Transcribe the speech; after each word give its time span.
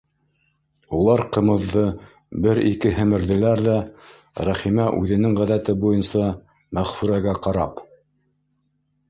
Улар 0.99 1.21
ҡымыҙҙы 1.35 1.83
бер-ике 2.45 2.93
һемерҙеләр 3.01 3.61
ҙә, 3.67 3.75
Рәхимә 4.49 4.89
үҙенең 5.03 5.37
ғәҙәте 5.43 5.77
буйынса 5.85 6.33
Мәғфүрәгә 6.81 7.37
ҡарап: 7.47 7.87